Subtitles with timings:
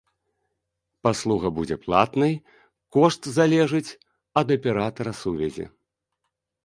[1.07, 2.33] Паслуга будзе платнай,
[2.97, 3.97] кошт залежыць
[4.43, 5.65] ад аператара сувязі.